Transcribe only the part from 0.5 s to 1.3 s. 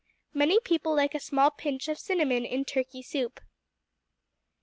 people like a